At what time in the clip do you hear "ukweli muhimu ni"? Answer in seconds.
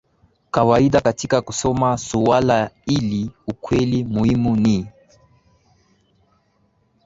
3.47-4.87